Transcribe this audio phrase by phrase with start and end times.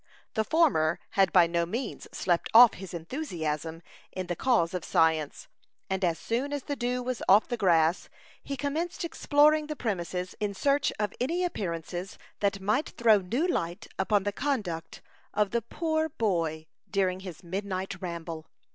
[0.33, 5.47] The former had by no means slept off his enthusiasm in the cause of science;
[5.91, 8.09] and as soon as the dew was off the grass,
[8.41, 13.85] he commenced exploring the premises, in search of any appearances that might throw new light
[13.99, 15.03] upon the conduct
[15.35, 18.47] of the "poor boy" during his midnight ramble.